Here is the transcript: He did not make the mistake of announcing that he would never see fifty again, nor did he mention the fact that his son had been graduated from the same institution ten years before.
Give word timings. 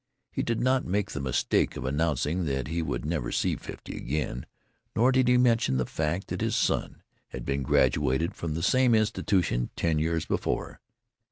He 0.31 0.41
did 0.41 0.59
not 0.59 0.83
make 0.83 1.11
the 1.11 1.19
mistake 1.19 1.77
of 1.77 1.85
announcing 1.85 2.45
that 2.45 2.69
he 2.69 2.81
would 2.81 3.05
never 3.05 3.31
see 3.31 3.55
fifty 3.55 3.95
again, 3.95 4.47
nor 4.95 5.11
did 5.11 5.27
he 5.27 5.37
mention 5.37 5.77
the 5.77 5.85
fact 5.85 6.29
that 6.29 6.41
his 6.41 6.55
son 6.55 7.03
had 7.27 7.45
been 7.45 7.61
graduated 7.61 8.33
from 8.33 8.55
the 8.55 8.63
same 8.63 8.95
institution 8.95 9.69
ten 9.75 9.99
years 9.99 10.25
before. 10.25 10.79